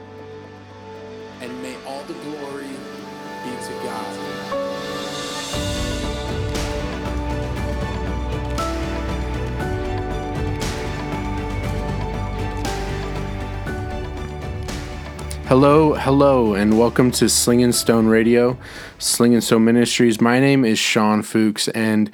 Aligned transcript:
And 1.41 1.61
may 1.61 1.75
all 1.85 2.03
the 2.03 2.13
glory 2.13 2.67
be 3.43 3.51
to 3.65 3.73
God. 3.83 4.17
Hello, 15.47 15.93
hello, 15.93 16.55
and 16.55 16.77
welcome 16.77 17.09
to 17.11 17.29
Sling 17.29 17.63
and 17.63 17.73
Stone 17.73 18.07
Radio, 18.07 18.57
Sling 18.99 19.33
and 19.33 19.41
Stone 19.41 19.63
Ministries. 19.63 20.19
My 20.19 20.41
name 20.41 20.65
is 20.65 20.77
Sean 20.77 21.21
Fuchs, 21.21 21.69
and 21.69 22.11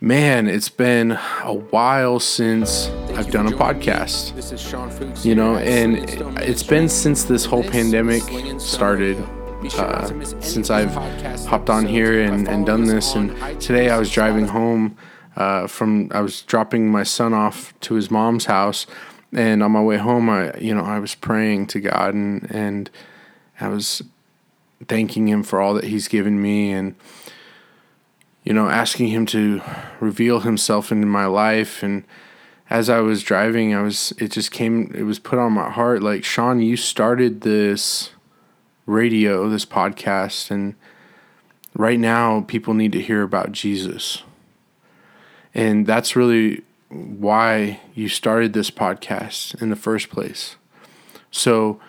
man, 0.00 0.46
it's 0.46 0.68
been 0.68 1.18
a 1.42 1.54
while 1.54 2.20
since 2.20 2.86
I've 3.16 3.32
done 3.32 3.48
a 3.48 3.56
podcast. 3.56 4.36
This 4.36 4.52
is 4.52 4.60
Sean 4.60 4.92
Fuchs. 4.92 5.26
You 5.26 5.34
know, 5.34 5.56
and 5.56 6.08
it's 6.38 6.62
been 6.62 6.88
since 6.88 7.24
this 7.24 7.44
whole 7.44 7.64
pandemic 7.64 8.22
started. 8.60 9.18
Uh, 9.76 10.24
since 10.40 10.70
I've 10.70 10.94
hopped 11.46 11.68
on 11.68 11.84
here 11.84 12.22
and, 12.22 12.46
and 12.46 12.64
done 12.64 12.84
this, 12.84 13.16
and 13.16 13.60
today 13.60 13.90
I 13.90 13.98
was 13.98 14.08
driving 14.08 14.46
home 14.46 14.96
uh, 15.34 15.66
from 15.66 16.10
I 16.12 16.20
was 16.20 16.42
dropping 16.42 16.92
my 16.92 17.02
son 17.02 17.34
off 17.34 17.74
to 17.80 17.94
his 17.94 18.08
mom's 18.08 18.44
house, 18.44 18.86
and 19.32 19.62
on 19.62 19.72
my 19.72 19.82
way 19.82 19.96
home, 19.96 20.28
I 20.28 20.56
you 20.58 20.74
know 20.74 20.84
I 20.84 20.98
was 20.98 21.14
praying 21.14 21.66
to 21.68 21.80
God 21.80 22.14
and 22.14 22.50
and 22.50 22.90
I 23.60 23.68
was 23.68 24.02
thanking 24.88 25.28
Him 25.28 25.42
for 25.42 25.60
all 25.60 25.74
that 25.74 25.84
He's 25.84 26.08
given 26.08 26.40
me 26.40 26.72
and 26.72 26.94
you 28.44 28.52
know 28.52 28.68
asking 28.68 29.08
Him 29.08 29.26
to 29.26 29.62
reveal 30.00 30.40
Himself 30.40 30.92
into 30.92 31.06
my 31.06 31.26
life 31.26 31.82
and 31.82 32.04
as 32.72 32.88
I 32.88 33.00
was 33.00 33.22
driving, 33.22 33.74
I 33.74 33.82
was 33.82 34.14
it 34.16 34.32
just 34.32 34.50
came 34.50 34.90
it 34.94 35.02
was 35.02 35.18
put 35.18 35.38
on 35.38 35.52
my 35.52 35.68
heart 35.70 36.02
like 36.02 36.24
Sean, 36.24 36.62
you 36.62 36.78
started 36.78 37.42
this 37.42 38.12
radio, 38.86 39.50
this 39.50 39.66
podcast, 39.66 40.50
and 40.50 40.74
right 41.76 41.98
now 41.98 42.40
people 42.40 42.72
need 42.72 42.92
to 42.92 43.02
hear 43.02 43.22
about 43.22 43.52
Jesus. 43.52 44.22
And 45.54 45.86
that's 45.86 46.16
really 46.16 46.62
why 46.92 47.80
you 47.94 48.08
started 48.08 48.52
this 48.52 48.70
podcast 48.70 49.60
in 49.62 49.70
the 49.70 49.76
first 49.76 50.10
place. 50.10 50.56
So, 51.30 51.80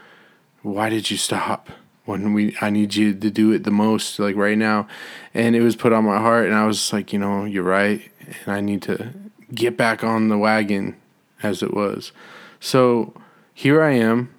why 0.62 0.90
did 0.90 1.12
you 1.12 1.18
stop 1.18 1.70
when 2.06 2.34
we 2.34 2.56
I 2.62 2.70
need 2.70 2.96
you 2.96 3.14
to 3.14 3.30
do 3.30 3.52
it 3.52 3.64
the 3.64 3.72
most 3.72 4.18
like 4.18 4.36
right 4.36 4.58
now? 4.58 4.88
And 5.34 5.56
it 5.56 5.62
was 5.62 5.76
put 5.76 5.92
on 5.92 6.06
my 6.06 6.20
heart 6.20 6.46
and 6.46 6.56
I 6.56 6.66
was 6.66 6.94
like, 6.94 7.12
you 7.12 7.20
know, 7.20 7.44
you're 7.44 7.64
right 7.64 8.10
and 8.46 8.54
I 8.54 8.62
need 8.62 8.82
to 8.84 9.14
get 9.54 9.76
back 9.76 10.04
on 10.04 10.30
the 10.30 10.38
wagon 10.38 10.96
as 11.42 11.62
it 11.62 11.74
was. 11.74 12.14
So, 12.62 13.14
here 13.54 13.84
I 13.84 13.92
am 13.92 14.34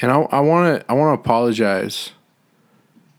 and 0.00 0.12
I 0.12 0.20
I 0.30 0.40
want 0.40 0.80
to 0.80 0.90
I 0.90 0.94
want 0.94 1.16
to 1.16 1.20
apologize 1.20 2.12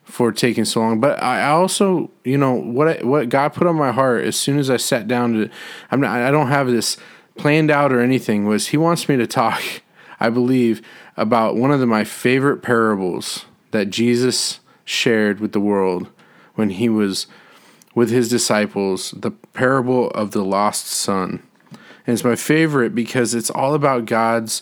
for 0.07 0.31
taking 0.31 0.63
so 0.65 0.79
long. 0.79 0.99
But 1.01 1.21
I 1.21 1.49
also, 1.49 2.09
you 2.23 2.37
know, 2.37 2.53
what 2.53 2.87
I, 2.87 3.05
what 3.05 3.27
God 3.27 3.53
put 3.53 3.67
on 3.67 3.75
my 3.75 3.91
heart 3.91 4.23
as 4.23 4.37
soon 4.37 4.57
as 4.57 4.69
I 4.69 4.77
sat 4.77 5.07
down 5.07 5.33
to, 5.33 5.49
I'm 5.91 5.99
not, 5.99 6.11
I 6.11 6.31
don't 6.31 6.47
have 6.47 6.67
this 6.67 6.97
planned 7.37 7.69
out 7.69 7.91
or 7.91 7.99
anything. 7.99 8.45
Was 8.45 8.67
He 8.67 8.77
wants 8.77 9.09
me 9.09 9.17
to 9.17 9.27
talk, 9.27 9.61
I 10.19 10.29
believe, 10.29 10.81
about 11.17 11.57
one 11.57 11.71
of 11.71 11.81
the, 11.81 11.85
my 11.85 12.05
favorite 12.05 12.61
parables 12.61 13.45
that 13.71 13.89
Jesus 13.89 14.61
shared 14.85 15.41
with 15.41 15.51
the 15.51 15.59
world 15.59 16.09
when 16.55 16.69
He 16.71 16.87
was 16.87 17.27
with 17.93 18.09
His 18.09 18.29
disciples, 18.29 19.11
the 19.11 19.31
parable 19.31 20.09
of 20.11 20.31
the 20.31 20.43
lost 20.43 20.87
son. 20.87 21.43
And 22.05 22.13
it's 22.13 22.23
my 22.23 22.37
favorite 22.37 22.95
because 22.95 23.33
it's 23.33 23.49
all 23.49 23.73
about 23.73 24.05
God's 24.05 24.61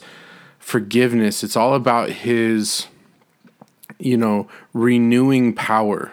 forgiveness. 0.57 1.43
It's 1.43 1.55
all 1.55 1.75
about 1.75 2.09
His 2.09 2.87
you 3.99 4.17
know, 4.17 4.47
renewing 4.73 5.53
power. 5.53 6.11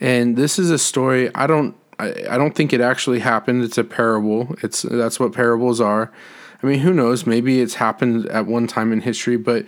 And 0.00 0.36
this 0.36 0.58
is 0.58 0.70
a 0.70 0.78
story 0.78 1.34
I 1.34 1.46
don't 1.46 1.74
I, 1.98 2.14
I 2.30 2.38
don't 2.38 2.54
think 2.54 2.72
it 2.72 2.80
actually 2.80 3.20
happened. 3.20 3.62
It's 3.62 3.78
a 3.78 3.84
parable. 3.84 4.54
It's 4.62 4.82
that's 4.82 5.18
what 5.18 5.32
parables 5.32 5.80
are. 5.80 6.12
I 6.62 6.66
mean, 6.66 6.80
who 6.80 6.92
knows? 6.92 7.26
Maybe 7.26 7.60
it's 7.60 7.74
happened 7.74 8.26
at 8.26 8.46
one 8.46 8.66
time 8.66 8.92
in 8.92 9.00
history, 9.00 9.36
but 9.36 9.66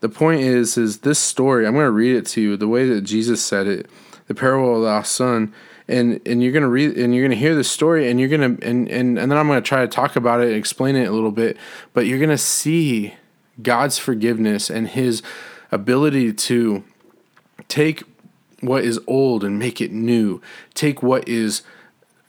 the 0.00 0.08
point 0.08 0.40
is 0.40 0.76
is 0.76 0.98
this 0.98 1.18
story, 1.18 1.66
I'm 1.66 1.74
going 1.74 1.86
to 1.86 1.90
read 1.90 2.16
it 2.16 2.26
to 2.26 2.40
you 2.40 2.56
the 2.56 2.68
way 2.68 2.88
that 2.88 3.02
Jesus 3.02 3.44
said 3.44 3.66
it, 3.66 3.90
the 4.26 4.34
parable 4.34 4.76
of 4.76 4.82
the 4.82 4.86
lost 4.86 5.12
son, 5.12 5.54
and 5.88 6.20
and 6.26 6.42
you're 6.42 6.52
going 6.52 6.62
to 6.62 6.68
read 6.68 6.96
and 6.96 7.14
you're 7.14 7.22
going 7.22 7.38
to 7.38 7.42
hear 7.42 7.54
the 7.54 7.64
story 7.64 8.10
and 8.10 8.18
you're 8.20 8.28
going 8.28 8.58
to 8.58 8.66
and 8.66 8.88
and 8.88 9.18
and 9.18 9.30
then 9.30 9.38
I'm 9.38 9.46
going 9.46 9.62
to 9.62 9.66
try 9.66 9.80
to 9.82 9.88
talk 9.88 10.16
about 10.16 10.40
it 10.40 10.48
and 10.48 10.56
explain 10.56 10.96
it 10.96 11.08
a 11.08 11.12
little 11.12 11.32
bit, 11.32 11.56
but 11.92 12.06
you're 12.06 12.18
going 12.18 12.30
to 12.30 12.38
see 12.38 13.14
God's 13.62 13.98
forgiveness 13.98 14.70
and 14.70 14.88
his 14.88 15.22
ability 15.70 16.32
to 16.32 16.84
take 17.68 18.02
what 18.60 18.84
is 18.84 18.98
old 19.06 19.44
and 19.44 19.58
make 19.58 19.80
it 19.80 19.92
new, 19.92 20.40
take 20.74 21.02
what 21.02 21.28
is 21.28 21.62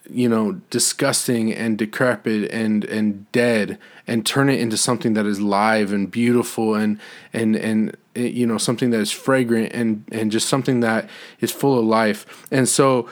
you 0.09 0.29
know 0.29 0.53
disgusting 0.69 1.51
and 1.53 1.77
decrepit 1.77 2.51
and 2.51 2.85
and 2.85 3.31
dead 3.31 3.77
and 4.07 4.25
turn 4.25 4.49
it 4.49 4.59
into 4.59 4.77
something 4.77 5.13
that 5.13 5.25
is 5.25 5.41
live 5.41 5.91
and 5.91 6.11
beautiful 6.11 6.75
and 6.75 6.99
and 7.33 7.55
and 7.55 7.97
eh, 8.15 8.21
you 8.21 8.45
know 8.45 8.57
something 8.57 8.91
that 8.91 8.99
is 8.99 9.11
fragrant 9.11 9.73
and 9.73 10.03
and 10.11 10.31
just 10.31 10.47
something 10.47 10.81
that 10.81 11.09
is 11.39 11.51
full 11.51 11.79
of 11.79 11.85
life. 11.85 12.45
And 12.51 12.67
so 12.69 13.09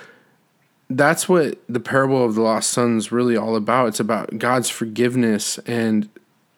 that's 0.89 1.27
what 1.27 1.57
the 1.67 1.79
parable 1.79 2.23
of 2.23 2.35
the 2.35 2.41
lost 2.41 2.69
son 2.69 2.97
is 2.97 3.11
really 3.11 3.35
all 3.35 3.55
about. 3.55 3.87
It's 3.87 3.99
about 3.99 4.37
god's 4.37 4.69
forgiveness 4.69 5.57
and 5.59 6.09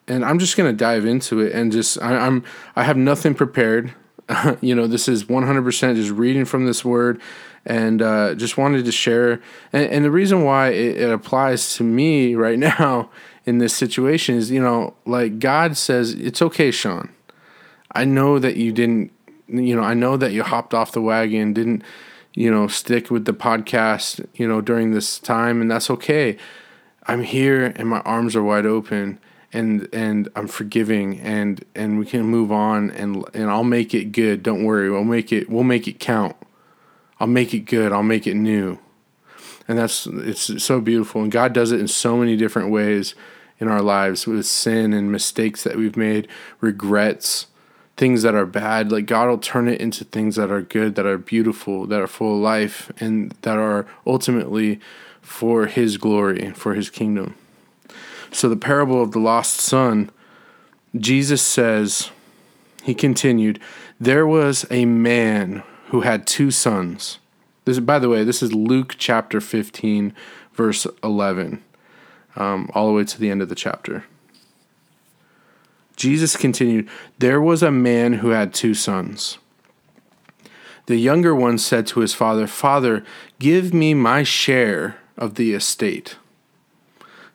and 0.07 0.23
I'm 0.23 0.39
just 0.39 0.57
gonna 0.57 0.73
dive 0.73 1.05
into 1.05 1.39
it 1.39 1.53
and 1.53 1.71
just 1.71 2.01
I, 2.01 2.15
I'm 2.17 2.43
I 2.75 2.83
have 2.83 2.97
nothing 2.97 3.33
prepared. 3.33 3.93
you 4.61 4.73
know, 4.73 4.87
this 4.87 5.07
is 5.07 5.25
100% 5.25 5.95
just 5.95 6.09
reading 6.11 6.45
from 6.45 6.65
this 6.65 6.83
word, 6.83 7.21
and 7.65 8.01
uh, 8.01 8.33
just 8.35 8.57
wanted 8.57 8.85
to 8.85 8.91
share. 8.91 9.39
And, 9.71 9.85
and 9.91 10.05
the 10.05 10.11
reason 10.11 10.43
why 10.43 10.69
it, 10.69 10.97
it 10.97 11.11
applies 11.11 11.75
to 11.75 11.83
me 11.83 12.35
right 12.35 12.57
now 12.79 13.09
in 13.45 13.59
this 13.59 13.75
situation 13.75 14.35
is, 14.35 14.49
you 14.49 14.61
know, 14.61 14.95
like 15.05 15.39
God 15.39 15.77
says, 15.77 16.13
it's 16.13 16.41
okay, 16.41 16.71
Sean. 16.71 17.09
I 17.91 18.03
know 18.05 18.39
that 18.39 18.57
you 18.57 18.71
didn't, 18.71 19.11
you 19.47 19.75
know, 19.75 19.83
I 19.83 19.93
know 19.93 20.17
that 20.17 20.33
you 20.33 20.43
hopped 20.43 20.73
off 20.73 20.91
the 20.91 21.01
wagon, 21.01 21.53
didn't, 21.53 21.83
you 22.33 22.51
know, 22.51 22.67
stick 22.67 23.11
with 23.11 23.25
the 23.25 23.33
podcast, 23.33 24.25
you 24.33 24.47
know, 24.47 24.59
during 24.59 24.91
this 24.91 25.19
time, 25.19 25.61
and 25.61 25.69
that's 25.69 25.89
okay. 25.91 26.35
I'm 27.07 27.21
here 27.21 27.71
and 27.75 27.87
my 27.87 27.99
arms 27.99 28.35
are 28.35 28.43
wide 28.43 28.65
open 28.65 29.19
and 29.55 29.87
and 29.93 30.29
I'm 30.35 30.47
forgiving 30.47 31.19
and 31.19 31.63
and 31.73 31.97
we 31.97 32.05
can 32.05 32.23
move 32.23 32.51
on 32.51 32.91
and 32.91 33.23
and 33.33 33.49
I'll 33.49 33.63
make 33.63 33.93
it 33.93 34.11
good. 34.11 34.43
Don't 34.43 34.63
worry. 34.63 34.89
We'll 34.91 35.03
make 35.03 35.31
it 35.31 35.49
we'll 35.49 35.63
make 35.63 35.87
it 35.87 35.99
count. 35.99 36.35
I'll 37.19 37.27
make 37.27 37.53
it 37.53 37.61
good. 37.61 37.91
I'll 37.91 38.03
make 38.03 38.27
it 38.27 38.35
new. 38.35 38.79
And 39.67 39.79
that's 39.79 40.05
it's 40.07 40.63
so 40.63 40.81
beautiful 40.81 41.23
and 41.23 41.31
God 41.31 41.53
does 41.53 41.71
it 41.71 41.79
in 41.79 41.87
so 41.87 42.17
many 42.17 42.35
different 42.35 42.69
ways 42.69 43.15
in 43.57 43.69
our 43.69 43.81
lives 43.81 44.27
with 44.27 44.45
sin 44.45 44.91
and 44.91 45.09
mistakes 45.09 45.63
that 45.63 45.77
we've 45.77 45.95
made, 45.95 46.27
regrets, 46.59 47.47
things 47.95 48.21
that 48.23 48.35
are 48.35 48.45
bad. 48.45 48.91
Like 48.91 49.05
God 49.05 49.29
will 49.29 49.37
turn 49.37 49.69
it 49.69 49.79
into 49.79 50.03
things 50.03 50.35
that 50.35 50.51
are 50.51 50.61
good, 50.61 50.95
that 50.95 51.05
are 51.05 51.17
beautiful, 51.17 51.85
that 51.87 52.01
are 52.01 52.07
full 52.07 52.35
of 52.35 52.41
life 52.41 52.91
and 52.99 53.31
that 53.43 53.57
are 53.57 53.87
ultimately 54.05 54.81
for 55.21 55.67
his 55.67 55.95
glory, 55.95 56.51
for 56.51 56.73
his 56.73 56.89
kingdom. 56.89 57.35
So, 58.35 58.49
the 58.49 58.57
parable 58.57 59.01
of 59.01 59.13
the 59.13 59.19
lost 59.19 59.61
son, 59.61 60.11
Jesus 60.93 61.41
says, 61.41 62.11
he 62.83 62.93
continued, 62.93 63.61
There 63.97 64.27
was 64.27 64.65
a 64.69 64.83
man 64.83 65.63
who 65.87 66.01
had 66.01 66.27
two 66.27 66.51
sons. 66.51 67.19
This, 67.63 67.79
by 67.79 67.97
the 67.97 68.09
way, 68.09 68.25
this 68.25 68.43
is 68.43 68.53
Luke 68.53 68.95
chapter 68.97 69.39
15, 69.39 70.13
verse 70.53 70.85
11, 71.01 71.63
um, 72.35 72.69
all 72.73 72.87
the 72.87 72.93
way 72.93 73.05
to 73.05 73.17
the 73.17 73.29
end 73.29 73.41
of 73.41 73.47
the 73.47 73.55
chapter. 73.55 74.03
Jesus 75.95 76.35
continued, 76.35 76.89
There 77.17 77.39
was 77.39 77.63
a 77.63 77.71
man 77.71 78.15
who 78.15 78.31
had 78.31 78.53
two 78.53 78.73
sons. 78.73 79.37
The 80.87 80.97
younger 80.97 81.33
one 81.33 81.57
said 81.57 81.87
to 81.87 82.01
his 82.01 82.13
father, 82.13 82.47
Father, 82.47 83.05
give 83.39 83.73
me 83.73 83.93
my 83.93 84.23
share 84.23 84.97
of 85.17 85.35
the 85.35 85.53
estate. 85.53 86.17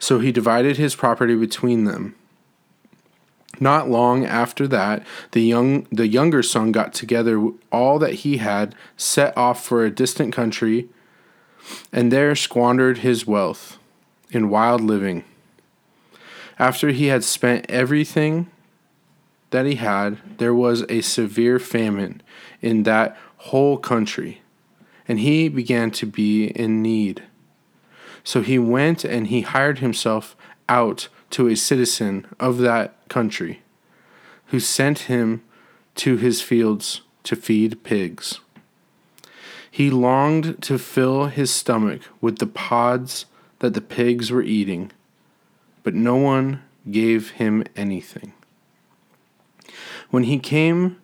So 0.00 0.18
he 0.18 0.32
divided 0.32 0.76
his 0.76 0.96
property 0.96 1.36
between 1.36 1.84
them. 1.84 2.16
Not 3.60 3.90
long 3.90 4.24
after 4.24 4.66
that, 4.68 5.06
the 5.32 5.42
young 5.42 5.86
the 5.92 6.08
younger 6.08 6.42
son 6.42 6.72
got 6.72 6.94
together 6.94 7.50
all 7.70 7.98
that 7.98 8.14
he 8.14 8.38
had, 8.38 8.74
set 8.96 9.36
off 9.36 9.62
for 9.64 9.84
a 9.84 9.90
distant 9.90 10.34
country, 10.34 10.88
and 11.92 12.10
there 12.10 12.34
squandered 12.34 12.98
his 12.98 13.26
wealth 13.26 13.78
in 14.30 14.48
wild 14.48 14.80
living. 14.80 15.24
After 16.58 16.88
he 16.90 17.06
had 17.06 17.22
spent 17.22 17.66
everything 17.68 18.50
that 19.50 19.66
he 19.66 19.74
had, 19.74 20.18
there 20.38 20.54
was 20.54 20.84
a 20.88 21.00
severe 21.02 21.58
famine 21.58 22.22
in 22.62 22.84
that 22.84 23.16
whole 23.36 23.76
country, 23.76 24.42
and 25.06 25.18
he 25.18 25.48
began 25.48 25.90
to 25.90 26.06
be 26.06 26.46
in 26.46 26.82
need. 26.82 27.24
So 28.24 28.42
he 28.42 28.58
went 28.58 29.04
and 29.04 29.26
he 29.26 29.42
hired 29.42 29.78
himself 29.78 30.36
out 30.68 31.08
to 31.30 31.48
a 31.48 31.56
citizen 31.56 32.26
of 32.38 32.58
that 32.58 32.96
country, 33.08 33.62
who 34.46 34.60
sent 34.60 35.00
him 35.00 35.42
to 35.96 36.16
his 36.16 36.42
fields 36.42 37.02
to 37.24 37.36
feed 37.36 37.82
pigs. 37.82 38.40
He 39.70 39.90
longed 39.90 40.62
to 40.62 40.78
fill 40.78 41.26
his 41.26 41.50
stomach 41.50 42.02
with 42.20 42.38
the 42.38 42.46
pods 42.46 43.26
that 43.60 43.74
the 43.74 43.80
pigs 43.80 44.30
were 44.30 44.42
eating, 44.42 44.90
but 45.82 45.94
no 45.94 46.16
one 46.16 46.62
gave 46.90 47.32
him 47.32 47.64
anything. 47.76 48.32
When 50.10 50.24
he 50.24 50.38
came 50.38 50.96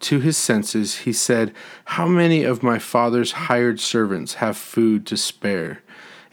to 0.00 0.20
his 0.20 0.36
senses, 0.36 0.98
he 0.98 1.12
said, 1.12 1.52
How 1.84 2.06
many 2.06 2.44
of 2.44 2.62
my 2.62 2.78
father's 2.78 3.32
hired 3.32 3.80
servants 3.80 4.34
have 4.34 4.56
food 4.56 5.06
to 5.06 5.16
spare? 5.16 5.82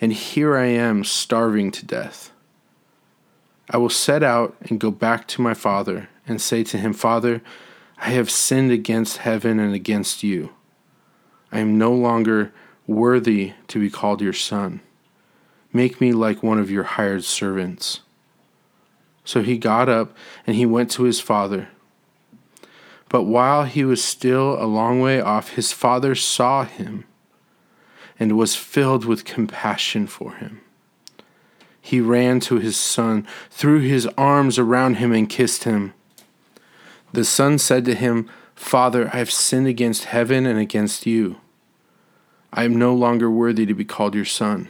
And 0.01 0.13
here 0.13 0.55
I 0.55 0.67
am 0.67 1.03
starving 1.03 1.71
to 1.71 1.85
death. 1.85 2.31
I 3.69 3.77
will 3.77 3.89
set 3.89 4.23
out 4.23 4.55
and 4.61 4.79
go 4.79 4.91
back 4.91 5.27
to 5.29 5.41
my 5.41 5.53
father 5.53 6.09
and 6.27 6.41
say 6.41 6.63
to 6.65 6.77
him, 6.77 6.93
Father, 6.93 7.41
I 7.97 8.11
have 8.11 8.31
sinned 8.31 8.71
against 8.71 9.17
heaven 9.17 9.59
and 9.59 9.73
against 9.73 10.23
you. 10.23 10.51
I 11.51 11.59
am 11.59 11.77
no 11.77 11.91
longer 11.91 12.53
worthy 12.87 13.53
to 13.67 13.79
be 13.79 13.89
called 13.89 14.21
your 14.21 14.33
son. 14.33 14.81
Make 15.73 16.01
me 16.01 16.13
like 16.13 16.41
one 16.41 16.59
of 16.59 16.71
your 16.71 16.83
hired 16.83 17.23
servants. 17.23 17.99
So 19.23 19.41
he 19.43 19.57
got 19.57 19.89
up 19.89 20.15
and 20.47 20.55
he 20.55 20.65
went 20.65 20.89
to 20.91 21.03
his 21.03 21.19
father. 21.19 21.67
But 23.09 23.23
while 23.23 23.65
he 23.65 23.83
was 23.83 24.03
still 24.03 24.61
a 24.61 24.65
long 24.65 25.01
way 25.01 25.19
off, 25.19 25.51
his 25.51 25.71
father 25.71 26.15
saw 26.15 26.63
him 26.63 27.05
and 28.19 28.37
was 28.37 28.55
filled 28.55 29.05
with 29.05 29.25
compassion 29.25 30.07
for 30.07 30.33
him. 30.33 30.61
He 31.81 32.01
ran 32.01 32.39
to 32.41 32.57
his 32.57 32.77
son, 32.77 33.25
threw 33.49 33.79
his 33.79 34.07
arms 34.17 34.59
around 34.59 34.95
him, 34.95 35.11
and 35.13 35.29
kissed 35.29 35.63
him. 35.63 35.93
The 37.13 37.23
son 37.23 37.57
said 37.57 37.85
to 37.85 37.95
him, 37.95 38.29
Father, 38.53 39.09
I 39.13 39.17
have 39.17 39.31
sinned 39.31 39.67
against 39.67 40.05
heaven 40.05 40.45
and 40.45 40.59
against 40.59 41.05
you. 41.05 41.37
I 42.51 42.65
am 42.65 42.77
no 42.77 42.93
longer 42.93 43.29
worthy 43.29 43.65
to 43.65 43.73
be 43.73 43.85
called 43.85 44.15
your 44.15 44.25
son. 44.25 44.69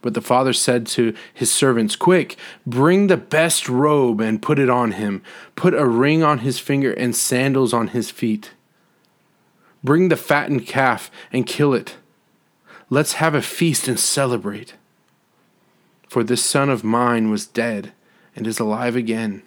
But 0.00 0.14
the 0.14 0.20
father 0.20 0.52
said 0.52 0.86
to 0.88 1.14
his 1.34 1.50
servants, 1.50 1.96
Quick, 1.96 2.36
bring 2.64 3.08
the 3.08 3.16
best 3.16 3.68
robe 3.68 4.20
and 4.20 4.40
put 4.40 4.58
it 4.58 4.70
on 4.70 4.92
him. 4.92 5.22
Put 5.56 5.74
a 5.74 5.86
ring 5.86 6.22
on 6.22 6.38
his 6.38 6.58
finger 6.58 6.92
and 6.92 7.14
sandals 7.14 7.72
on 7.72 7.88
his 7.88 8.10
feet. 8.10 8.52
Bring 9.82 10.08
the 10.08 10.16
fattened 10.16 10.66
calf 10.66 11.10
and 11.32 11.46
kill 11.46 11.74
it. 11.74 11.96
Let's 12.90 13.14
have 13.14 13.34
a 13.34 13.42
feast 13.42 13.86
and 13.86 13.98
celebrate. 13.98 14.74
For 16.08 16.24
this 16.24 16.42
son 16.42 16.70
of 16.70 16.82
mine 16.82 17.30
was 17.30 17.46
dead 17.46 17.92
and 18.34 18.46
is 18.46 18.58
alive 18.58 18.96
again. 18.96 19.42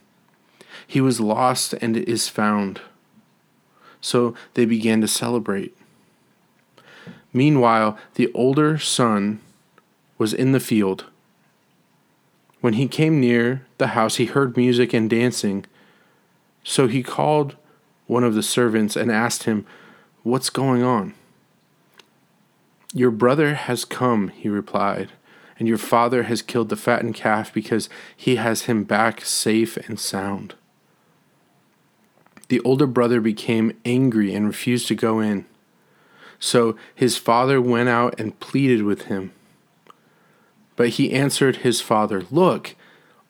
He 0.85 1.01
was 1.01 1.19
lost 1.19 1.73
and 1.73 1.97
is 1.97 2.27
found. 2.27 2.81
So 3.99 4.35
they 4.53 4.65
began 4.65 5.01
to 5.01 5.07
celebrate. 5.07 5.75
Meanwhile, 7.33 7.97
the 8.15 8.31
older 8.33 8.77
son 8.77 9.41
was 10.17 10.33
in 10.33 10.51
the 10.51 10.59
field. 10.59 11.05
When 12.59 12.73
he 12.73 12.87
came 12.87 13.19
near 13.19 13.65
the 13.79 13.87
house, 13.87 14.17
he 14.17 14.25
heard 14.25 14.55
music 14.55 14.93
and 14.93 15.09
dancing. 15.09 15.65
So 16.63 16.87
he 16.87 17.01
called 17.01 17.55
one 18.05 18.23
of 18.23 18.35
the 18.35 18.43
servants 18.43 18.95
and 18.95 19.11
asked 19.11 19.43
him, 19.43 19.65
What's 20.23 20.51
going 20.51 20.83
on? 20.83 21.15
Your 22.93 23.09
brother 23.09 23.55
has 23.55 23.85
come, 23.85 24.27
he 24.29 24.49
replied, 24.49 25.11
and 25.57 25.67
your 25.67 25.77
father 25.77 26.23
has 26.23 26.41
killed 26.41 26.69
the 26.69 26.75
fattened 26.75 27.15
calf 27.15 27.53
because 27.53 27.89
he 28.15 28.35
has 28.35 28.63
him 28.63 28.83
back 28.83 29.25
safe 29.25 29.77
and 29.77 29.99
sound. 29.99 30.53
The 32.49 32.59
older 32.61 32.85
brother 32.85 33.21
became 33.21 33.77
angry 33.85 34.33
and 34.33 34.45
refused 34.45 34.87
to 34.89 34.95
go 34.95 35.19
in. 35.19 35.45
So 36.39 36.75
his 36.93 37.17
father 37.17 37.61
went 37.61 37.89
out 37.89 38.19
and 38.19 38.39
pleaded 38.39 38.83
with 38.83 39.03
him. 39.03 39.31
But 40.75 40.89
he 40.89 41.13
answered 41.13 41.57
his 41.57 41.81
father, 41.81 42.23
Look, 42.29 42.75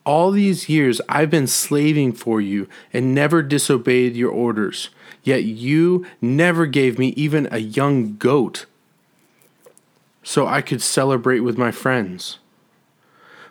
all 0.03 0.31
these 0.31 0.67
years 0.67 0.99
I've 1.07 1.29
been 1.29 1.47
slaving 1.47 2.13
for 2.13 2.41
you 2.41 2.67
and 2.91 3.13
never 3.13 3.43
disobeyed 3.43 4.15
your 4.15 4.31
orders, 4.31 4.89
yet 5.23 5.43
you 5.43 6.05
never 6.21 6.65
gave 6.65 6.97
me 6.97 7.09
even 7.09 7.47
a 7.51 7.59
young 7.59 8.17
goat 8.17 8.65
so 10.23 10.47
I 10.47 10.61
could 10.61 10.81
celebrate 10.81 11.39
with 11.39 11.57
my 11.57 11.71
friends. 11.71 12.39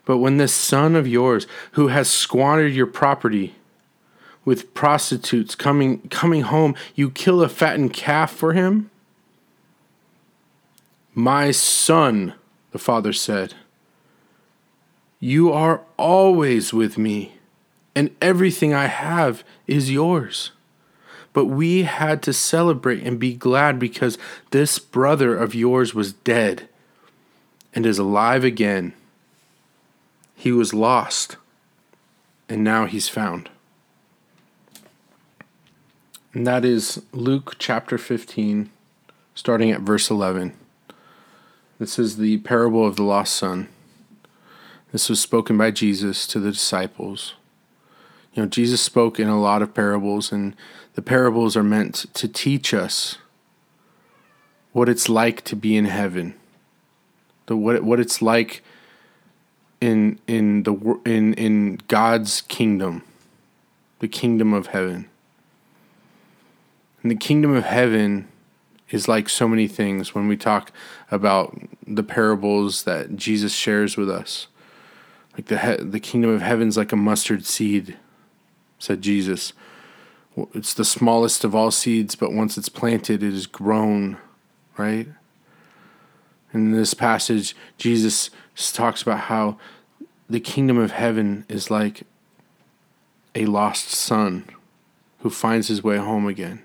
But 0.05 0.19
when 0.19 0.39
this 0.39 0.53
son 0.53 0.97
of 0.97 1.07
yours, 1.07 1.47
who 1.73 1.89
has 1.89 2.09
squandered 2.09 2.73
your 2.73 2.87
property 2.87 3.55
with 4.45 4.73
prostitutes 4.75 5.55
coming 5.55 6.01
coming 6.09 6.43
home, 6.43 6.75
you 6.95 7.11
kill 7.11 7.43
a 7.43 7.49
fattened 7.49 7.93
calf 7.93 8.33
for 8.33 8.53
him? 8.53 8.91
My 11.15 11.51
son, 11.51 12.35
the 12.71 12.79
father 12.79 13.13
said. 13.13 13.55
You 15.19 15.53
are 15.53 15.83
always 15.99 16.73
with 16.73 16.97
me, 16.97 17.35
and 17.95 18.11
everything 18.23 18.73
I 18.73 18.87
have 18.87 19.45
is 19.67 19.91
yours. 19.91 20.53
But 21.33 21.47
we 21.47 21.83
had 21.83 22.23
to 22.25 22.33
celebrate 22.33 23.03
and 23.03 23.19
be 23.19 23.35
glad 23.35 23.79
because 23.79 24.19
this 24.51 24.79
brother 24.79 25.37
of 25.37 25.55
yours 25.55 25.95
was 25.95 26.13
dead 26.13 26.69
and 27.73 27.87
is 27.87 27.99
alive 27.99 28.45
again. 28.45 28.93
He 30.35 30.51
was 30.53 30.75
lost, 30.75 31.37
and 32.49 32.65
now 32.65 32.87
he's 32.87 33.09
found. 33.09 33.49
And 36.33 36.47
that 36.47 36.65
is 36.65 37.03
Luke 37.13 37.57
chapter 37.59 37.99
15, 37.99 38.71
starting 39.35 39.71
at 39.71 39.81
verse 39.81 40.11
11. 40.11 40.55
This 41.79 41.99
is 41.99 42.17
the 42.17 42.39
parable 42.39 42.87
of 42.87 42.97
the 42.97 43.03
lost 43.03 43.35
son. 43.35 43.69
This 44.93 45.09
was 45.09 45.21
spoken 45.21 45.57
by 45.57 45.71
Jesus 45.71 46.27
to 46.29 46.41
the 46.41 46.53
disciples. 46.53 47.35
You 48.35 48.43
know, 48.43 48.49
Jesus 48.49 48.81
spoke 48.81 49.19
in 49.19 49.29
a 49.29 49.41
lot 49.41 49.63
of 49.63 49.75
parables, 49.75 50.31
and 50.33 50.55
the 50.95 51.03
parables 51.03 51.57
are 51.57 51.63
meant 51.63 52.07
to 52.15 52.29
teach 52.29 52.73
us 52.73 53.19
what 54.73 54.89
it's 54.89 55.09
like 55.09 55.43
to 55.45 55.57
be 55.57 55.77
in 55.77 55.87
heaven, 55.87 56.35
the 57.47 57.57
what 57.57 57.83
what 57.83 57.99
it's 57.99 58.23
like 58.23 58.63
in 59.81 60.19
in 60.27 60.63
the 60.63 61.01
in 61.05 61.35
in 61.35 61.81
God's 61.89 62.43
kingdom, 62.43 63.03
the 63.99 64.09
kingdom 64.09 64.53
of 64.53 64.69
heaven. 64.69 65.09
And 67.03 67.11
the 67.11 67.17
kingdom 67.17 67.55
of 67.55 67.65
heaven 67.65 68.29
is 68.91 69.09
like 69.09 69.29
so 69.29 69.49
many 69.49 69.67
things 69.67 70.15
when 70.15 70.29
we 70.29 70.37
talk 70.37 70.73
about 71.11 71.59
the 71.87 72.03
parables 72.03 72.83
that 72.83 73.17
Jesus 73.17 73.53
shares 73.53 73.97
with 73.97 74.11
us. 74.11 74.49
Like 75.35 75.47
the 75.47 75.59
he- 75.59 75.83
the 75.83 76.01
kingdom 76.01 76.31
of 76.31 76.43
heaven's 76.43 76.77
like 76.77 76.93
a 76.93 76.97
mustard 76.97 77.45
seed, 77.47 77.97
said 78.81 79.03
Jesus. 79.03 79.53
It's 80.53 80.75
the 80.75 80.85
smallest 80.85 81.45
of 81.45 81.55
all 81.55 81.71
seeds, 81.71 82.17
but 82.17 82.33
once 82.33 82.59
it's 82.59 82.69
planted, 82.69 83.23
it 83.23 83.33
is 83.33 83.47
grown, 83.47 84.17
right? 84.77 85.07
In 86.53 86.73
this 86.73 86.95
passage, 86.95 87.55
Jesus 87.79 88.31
talks 88.73 89.03
about 89.03 89.21
how 89.21 89.59
the 90.29 90.41
kingdom 90.41 90.79
of 90.79 90.93
heaven 90.93 91.45
is 91.49 91.71
like 91.71 92.03
a 93.35 93.47
lost 93.47 93.91
son 93.91 94.45
who 95.21 95.31
finds 95.31 95.69
his 95.69 95.83
way 95.83 95.99
home 95.99 96.27
again. 96.27 96.63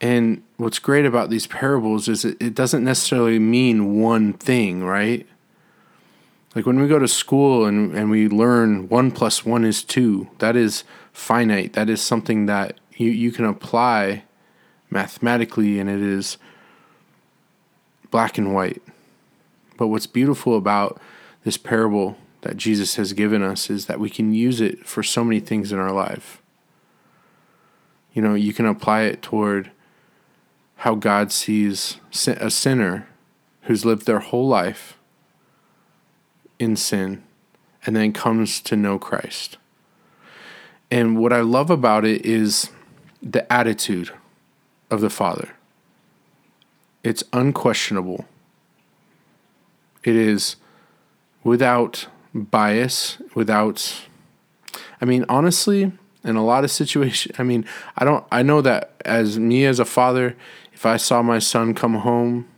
And 0.00 0.42
what's 0.56 0.78
great 0.78 1.06
about 1.06 1.30
these 1.30 1.46
parables 1.46 2.08
is 2.08 2.24
it, 2.24 2.54
doesn't 2.54 2.84
necessarily 2.84 3.38
mean 3.38 4.00
one 4.00 4.32
thing, 4.34 4.84
right? 4.84 5.26
Like 6.56 6.64
when 6.64 6.80
we 6.80 6.88
go 6.88 6.98
to 6.98 7.06
school 7.06 7.66
and, 7.66 7.94
and 7.94 8.10
we 8.10 8.28
learn 8.28 8.88
one 8.88 9.10
plus 9.10 9.44
one 9.44 9.62
is 9.62 9.84
two, 9.84 10.30
that 10.38 10.56
is 10.56 10.84
finite. 11.12 11.74
That 11.74 11.90
is 11.90 12.00
something 12.00 12.46
that 12.46 12.80
you, 12.96 13.10
you 13.10 13.30
can 13.30 13.44
apply 13.44 14.24
mathematically 14.88 15.78
and 15.78 15.90
it 15.90 16.00
is 16.00 16.38
black 18.10 18.38
and 18.38 18.54
white. 18.54 18.82
But 19.76 19.88
what's 19.88 20.06
beautiful 20.06 20.56
about 20.56 20.98
this 21.44 21.58
parable 21.58 22.16
that 22.40 22.56
Jesus 22.56 22.96
has 22.96 23.12
given 23.12 23.42
us 23.42 23.68
is 23.68 23.84
that 23.84 24.00
we 24.00 24.08
can 24.08 24.32
use 24.32 24.62
it 24.62 24.86
for 24.86 25.02
so 25.02 25.22
many 25.22 25.40
things 25.40 25.72
in 25.72 25.78
our 25.78 25.92
life. 25.92 26.40
You 28.14 28.22
know, 28.22 28.32
you 28.32 28.54
can 28.54 28.64
apply 28.64 29.02
it 29.02 29.20
toward 29.20 29.72
how 30.76 30.94
God 30.94 31.32
sees 31.32 31.98
a 32.26 32.50
sinner 32.50 33.08
who's 33.64 33.84
lived 33.84 34.06
their 34.06 34.20
whole 34.20 34.48
life 34.48 34.95
in 36.58 36.76
sin 36.76 37.22
and 37.84 37.94
then 37.94 38.12
comes 38.12 38.60
to 38.62 38.76
know 38.76 38.98
Christ. 38.98 39.58
And 40.90 41.18
what 41.18 41.32
I 41.32 41.40
love 41.40 41.70
about 41.70 42.04
it 42.04 42.24
is 42.24 42.70
the 43.22 43.50
attitude 43.52 44.10
of 44.90 45.00
the 45.00 45.10
Father. 45.10 45.50
It's 47.02 47.24
unquestionable. 47.32 48.24
It 50.04 50.16
is 50.16 50.56
without 51.42 52.06
bias, 52.34 53.18
without, 53.34 54.06
I 55.00 55.04
mean, 55.04 55.24
honestly, 55.28 55.92
in 56.24 56.36
a 56.36 56.44
lot 56.44 56.64
of 56.64 56.70
situations, 56.70 57.36
I 57.38 57.42
mean, 57.42 57.64
I 57.96 58.04
don't, 58.04 58.24
I 58.30 58.42
know 58.42 58.60
that 58.62 59.00
as 59.04 59.38
me 59.38 59.64
as 59.64 59.78
a 59.78 59.84
father, 59.84 60.36
if 60.72 60.84
I 60.84 60.96
saw 60.96 61.22
my 61.22 61.38
son 61.38 61.74
come 61.74 61.94
home 61.94 62.48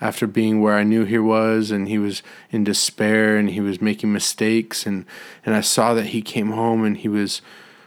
after 0.00 0.26
being 0.26 0.60
where 0.60 0.74
I 0.74 0.82
knew 0.82 1.04
he 1.04 1.18
was 1.18 1.70
and 1.70 1.88
he 1.88 1.98
was 1.98 2.22
in 2.50 2.64
despair 2.64 3.36
and 3.36 3.50
he 3.50 3.60
was 3.60 3.80
making 3.80 4.12
mistakes 4.12 4.86
and, 4.86 5.04
and 5.44 5.54
I 5.54 5.60
saw 5.60 5.94
that 5.94 6.06
he 6.06 6.22
came 6.22 6.52
home 6.52 6.84
and 6.84 6.96
he 6.96 7.08
was 7.08 7.40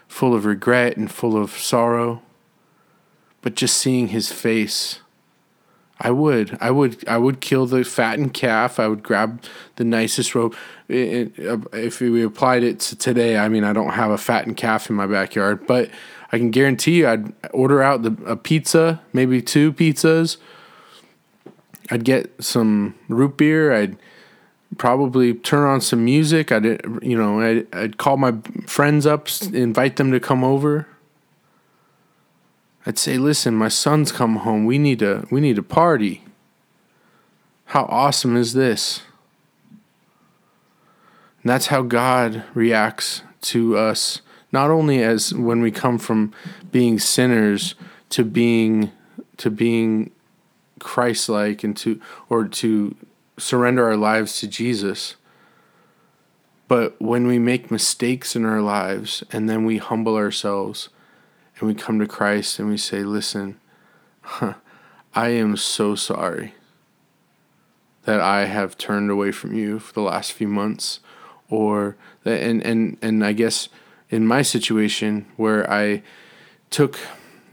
full 0.08 0.34
of 0.34 0.46
regret 0.46 0.98
and 0.98 1.12
full 1.12 1.38
of 1.38 1.52
sorrow, 1.52 2.22
but 3.42 3.56
just 3.56 3.78
seeing 3.78 4.08
his 4.08 4.32
face 4.32 5.00
I 6.02 6.12
would. 6.12 6.58
I 6.62 6.72
would. 6.72 7.06
I 7.10 7.18
would 7.18 7.42
kill 7.42 7.66
the 7.66 7.84
fattened 7.84 8.34
calf. 8.34 8.80
I 8.80 8.88
would 8.88 9.04
grab 9.04 9.44
the 9.76 9.84
nicest 9.84 10.34
rope 10.34 10.56
if 10.90 12.02
we 12.02 12.24
applied 12.24 12.64
it 12.64 12.80
to 12.80 12.96
today, 12.96 13.38
I 13.38 13.48
mean, 13.48 13.64
I 13.64 13.74
don't 13.74 13.92
have 13.92 14.12
a 14.12 14.18
fattened 14.18 14.58
calf 14.58 14.90
in 14.90 14.96
my 14.96 15.06
backyard, 15.06 15.68
but 15.68 15.90
I 16.32 16.38
can 16.38 16.52
guarantee 16.52 17.00
you, 17.00 17.08
I'd 17.08 17.34
order 17.52 17.82
out 17.82 18.02
the, 18.02 18.18
a 18.26 18.36
pizza, 18.36 19.02
maybe 19.14 19.42
two 19.42 19.72
pizzas. 19.72 20.38
I'd 21.92 22.04
get 22.04 22.32
some 22.44 22.96
root 23.08 23.38
beer. 23.38 23.74
I'd 23.74 23.98
probably 24.78 25.34
turn 25.34 25.68
on 25.68 25.82
some 25.82 26.06
music. 26.06 26.52
I'd, 26.52 26.66
you 27.02 27.18
know, 27.18 27.40
I'd, 27.42 27.76
I'd 27.76 27.98
call 27.98 28.18
my 28.18 28.36
friends 28.68 29.06
up, 29.06 29.28
invite 29.52 29.96
them 29.96 30.12
to 30.12 30.20
come 30.20 30.44
over. 30.44 30.88
I'd 32.86 32.98
say, 32.98 33.18
"Listen, 33.18 33.56
my 33.56 33.68
son's 33.68 34.12
come 34.12 34.38
home. 34.38 34.66
We 34.66 34.78
need 34.78 35.00
to 35.00 35.28
we 35.30 35.42
need 35.42 35.58
to 35.58 35.64
party." 35.64 36.24
How 37.66 37.84
awesome 37.84 38.36
is 38.36 38.54
this? 38.54 39.04
And 41.44 41.52
that's 41.52 41.68
how 41.68 41.84
God 41.84 42.44
reacts 42.56 43.22
to 43.42 43.78
us, 43.78 44.22
not 44.52 44.72
only 44.72 45.04
as 45.04 45.36
when 45.36 45.62
we 45.62 45.70
come 45.70 46.00
from 46.00 46.34
being 46.72 46.98
sinners 46.98 47.76
to 48.10 48.24
being 48.24 48.92
to 49.38 49.52
being 49.52 50.12
Christ-like 50.80 51.64
and 51.64 51.76
to 51.78 52.02
or 52.30 52.48
to 52.48 52.96
surrender 53.38 53.86
our 53.86 53.98
lives 53.98 54.40
to 54.40 54.48
Jesus. 54.48 55.16
But 56.68 57.02
when 57.02 57.26
we 57.26 57.40
make 57.40 57.72
mistakes 57.72 58.36
in 58.36 58.46
our 58.46 58.62
lives 58.62 59.24
and 59.32 59.50
then 59.50 59.66
we 59.66 59.78
humble 59.78 60.16
ourselves 60.16 60.90
and 61.58 61.68
we 61.68 61.74
come 61.74 62.00
to 62.00 62.08
Christ 62.08 62.60
and 62.60 62.70
we 62.70 62.78
say, 62.78 63.04
Listen, 63.04 63.60
I 65.16 65.30
am 65.30 65.58
so 65.58 65.96
sorry 65.96 66.54
that 68.04 68.22
I 68.22 68.46
have 68.46 68.78
turned 68.78 69.12
away 69.12 69.32
from 69.32 69.54
you 69.54 69.80
for 69.80 69.94
the 69.94 70.02
last 70.02 70.34
few 70.34 70.48
months. 70.48 71.00
Or 71.50 71.96
that, 72.24 72.42
and, 72.42 72.64
and, 72.64 72.98
and 73.02 73.26
I 73.26 73.34
guess 73.34 73.70
in 74.10 74.26
my 74.26 74.42
situation 74.42 75.26
where 75.36 75.70
I 75.72 76.04
took 76.70 77.00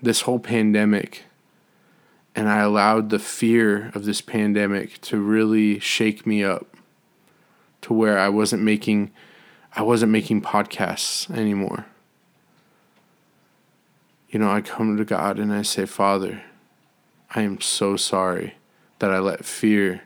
this 0.02 0.22
whole 0.22 0.38
pandemic 0.38 1.24
and 2.36 2.48
I 2.48 2.60
allowed 2.60 3.10
the 3.10 3.18
fear 3.18 3.90
of 3.94 4.04
this 4.04 4.20
pandemic 4.20 5.00
to 5.02 5.18
really 5.18 5.80
shake 5.80 6.24
me 6.26 6.44
up 6.44 6.76
to 7.80 7.92
where 7.92 8.18
I 8.18 8.28
wasn't 8.28 8.62
making 8.62 9.10
I 9.74 9.82
wasn't 9.82 10.12
making 10.12 10.42
podcasts 10.42 11.30
anymore 11.36 11.86
you 14.36 14.40
know, 14.40 14.50
I 14.50 14.60
come 14.60 14.96
to 14.96 15.04
God 15.06 15.38
and 15.38 15.52
I 15.52 15.62
say, 15.62 15.86
Father, 15.86 16.42
I 17.34 17.42
am 17.42 17.60
so 17.60 17.96
sorry 17.96 18.56
that 18.98 19.10
I 19.10 19.18
let 19.18 19.44
fear 19.44 20.02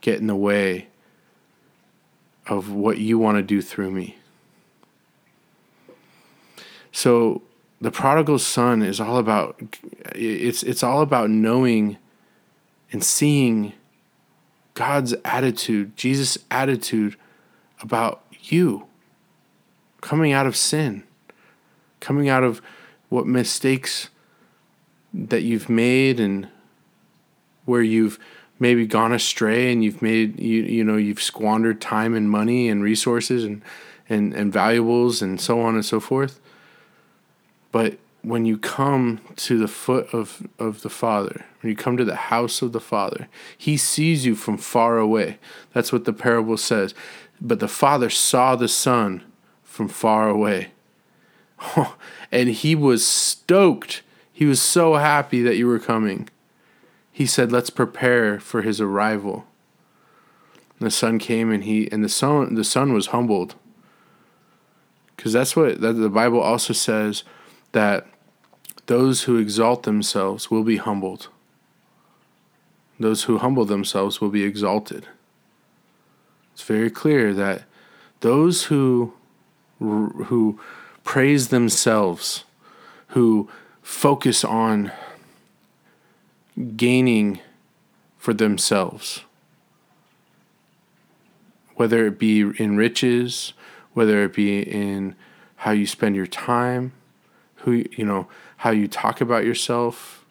get 0.00 0.20
in 0.20 0.26
the 0.26 0.36
way 0.36 0.88
of 2.46 2.70
what 2.70 2.98
you 2.98 3.18
want 3.18 3.36
to 3.36 3.42
do 3.42 3.60
through 3.60 3.90
me. 3.90 4.16
So 6.92 7.42
the 7.80 7.90
prodigal 7.90 8.38
son 8.38 8.82
is 8.82 9.00
all 9.00 9.18
about 9.18 9.60
it's 10.14 10.62
it's 10.62 10.82
all 10.82 11.00
about 11.00 11.30
knowing 11.30 11.96
and 12.90 13.04
seeing 13.04 13.72
God's 14.74 15.14
attitude, 15.24 15.96
Jesus' 15.96 16.38
attitude 16.50 17.16
about 17.80 18.22
you 18.40 18.86
coming 20.00 20.32
out 20.32 20.46
of 20.46 20.56
sin, 20.56 21.02
coming 22.00 22.28
out 22.28 22.44
of 22.44 22.62
what 23.08 23.26
mistakes 23.26 24.08
that 25.12 25.42
you've 25.42 25.68
made 25.68 26.20
and 26.20 26.48
where 27.64 27.82
you've 27.82 28.18
maybe 28.58 28.86
gone 28.86 29.12
astray 29.12 29.72
and 29.72 29.84
you've 29.84 30.02
made 30.02 30.38
you 30.40 30.62
you 30.62 30.84
know 30.84 30.96
you've 30.96 31.22
squandered 31.22 31.80
time 31.80 32.14
and 32.14 32.30
money 32.30 32.68
and 32.68 32.82
resources 32.82 33.44
and 33.44 33.62
and, 34.08 34.34
and 34.34 34.52
valuables 34.52 35.22
and 35.22 35.40
so 35.40 35.60
on 35.60 35.74
and 35.74 35.84
so 35.84 36.00
forth 36.00 36.40
but 37.72 37.98
when 38.22 38.44
you 38.44 38.58
come 38.58 39.20
to 39.36 39.58
the 39.58 39.68
foot 39.68 40.12
of, 40.12 40.46
of 40.58 40.82
the 40.82 40.90
Father, 40.90 41.44
when 41.60 41.70
you 41.70 41.76
come 41.76 41.96
to 41.96 42.04
the 42.04 42.16
house 42.16 42.62
of 42.62 42.72
the 42.72 42.80
Father, 42.80 43.28
He 43.56 43.76
sees 43.76 44.26
you 44.26 44.34
from 44.34 44.58
far 44.58 44.98
away. 44.98 45.38
That's 45.72 45.92
what 45.92 46.04
the 46.04 46.12
parable 46.12 46.56
says. 46.56 46.94
But 47.40 47.60
the 47.60 47.68
Father 47.68 48.10
saw 48.10 48.56
the 48.56 48.68
Son 48.68 49.22
from 49.62 49.88
far 49.88 50.28
away. 50.28 50.72
and 52.32 52.48
he 52.48 52.74
was 52.74 53.06
stoked. 53.06 54.02
He 54.32 54.44
was 54.44 54.60
so 54.60 54.94
happy 54.94 55.42
that 55.42 55.56
you 55.56 55.66
were 55.66 55.78
coming. 55.78 56.28
He 57.12 57.26
said, 57.26 57.50
"Let's 57.50 57.70
prepare 57.70 58.38
for 58.38 58.62
his 58.62 58.80
arrival." 58.80 59.46
And 60.78 60.86
the 60.86 60.90
son 60.90 61.18
came, 61.18 61.50
and 61.50 61.64
he 61.64 61.90
and 61.90 62.04
the 62.04 62.08
son 62.08 62.54
the 62.54 62.64
son 62.64 62.92
was 62.92 63.08
humbled, 63.08 63.56
because 65.16 65.32
that's 65.32 65.56
what 65.56 65.80
that 65.80 65.94
the 65.94 66.08
Bible 66.08 66.40
also 66.40 66.72
says 66.72 67.24
that 67.72 68.06
those 68.86 69.24
who 69.24 69.36
exalt 69.36 69.82
themselves 69.82 70.50
will 70.50 70.64
be 70.64 70.78
humbled. 70.78 71.28
Those 72.98 73.24
who 73.24 73.38
humble 73.38 73.64
themselves 73.64 74.20
will 74.20 74.30
be 74.30 74.42
exalted. 74.42 75.06
It's 76.52 76.62
very 76.62 76.90
clear 76.90 77.32
that 77.34 77.62
those 78.20 78.64
who 78.64 79.12
who 79.78 80.58
praise 81.04 81.48
themselves, 81.48 82.44
who 83.08 83.48
focus 83.80 84.44
on 84.44 84.90
gaining 86.76 87.38
for 88.16 88.34
themselves, 88.34 89.22
whether 91.76 92.06
it 92.06 92.18
be 92.18 92.40
in 92.40 92.76
riches, 92.76 93.52
whether 93.94 94.24
it 94.24 94.34
be 94.34 94.60
in 94.60 95.14
how 95.56 95.70
you 95.70 95.86
spend 95.86 96.16
your 96.16 96.26
time, 96.26 96.92
who 97.60 97.84
you 97.96 98.04
know, 98.04 98.28
how 98.58 98.70
you 98.70 98.88
talk 98.88 99.20
about 99.20 99.44
yourself. 99.44 100.24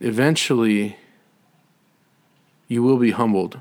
Eventually, 0.00 0.96
you 2.68 2.82
will 2.82 2.98
be 2.98 3.12
humbled 3.12 3.60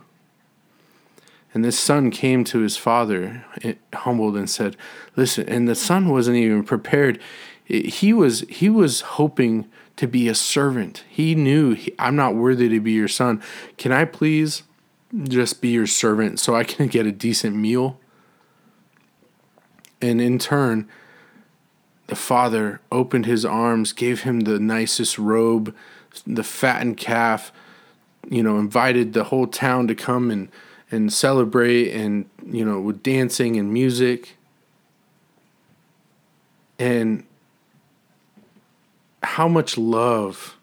and 1.53 1.65
this 1.65 1.79
son 1.79 2.11
came 2.11 2.43
to 2.45 2.59
his 2.59 2.77
father, 2.77 3.43
eh, 3.63 3.73
humbled, 3.93 4.37
and 4.37 4.49
said, 4.49 4.77
"Listen." 5.15 5.47
And 5.49 5.67
the 5.67 5.75
son 5.75 6.09
wasn't 6.09 6.37
even 6.37 6.63
prepared. 6.63 7.19
He 7.65 8.13
was 8.13 8.41
he 8.49 8.69
was 8.69 9.01
hoping 9.01 9.65
to 9.95 10.07
be 10.07 10.27
a 10.27 10.35
servant. 10.35 11.03
He 11.09 11.35
knew 11.35 11.77
I'm 11.97 12.15
not 12.15 12.35
worthy 12.35 12.69
to 12.69 12.79
be 12.79 12.91
your 12.91 13.07
son. 13.07 13.41
Can 13.77 13.91
I 13.91 14.05
please 14.05 14.63
just 15.23 15.61
be 15.61 15.69
your 15.69 15.87
servant 15.87 16.39
so 16.39 16.55
I 16.55 16.63
can 16.63 16.87
get 16.87 17.05
a 17.05 17.11
decent 17.11 17.55
meal? 17.55 17.99
And 20.01 20.21
in 20.21 20.39
turn, 20.39 20.87
the 22.09 22.15
father 22.15 22.81
opened 22.91 23.27
his 23.27 23.45
arms, 23.45 23.93
gave 23.93 24.21
him 24.21 24.41
the 24.41 24.59
nicest 24.59 25.17
robe, 25.19 25.75
the 26.25 26.43
fattened 26.43 26.97
calf, 26.97 27.51
you 28.27 28.41
know, 28.41 28.57
invited 28.57 29.13
the 29.13 29.25
whole 29.25 29.45
town 29.45 29.87
to 29.87 29.95
come 29.95 30.31
and, 30.31 30.49
and 30.91 31.13
celebrate 31.13 31.91
and, 31.91 32.27
you 32.45 32.65
know, 32.65 32.79
with 32.79 33.03
dancing 33.03 33.57
and 33.57 33.71
music. 33.71 34.35
And 36.79 37.25
how 39.21 39.47
much 39.47 39.77
love 39.77 40.57